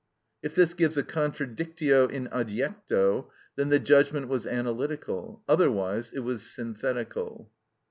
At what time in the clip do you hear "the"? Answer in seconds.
3.69-3.77